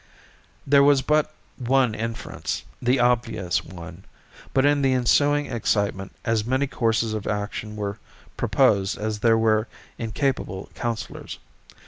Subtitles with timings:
[0.65, 4.03] There was but one inference—the obvious one;
[4.51, 7.99] but in the ensuing excitement as many courses of action were
[8.35, 9.67] proposed as there were
[9.99, 11.37] incapable counselors.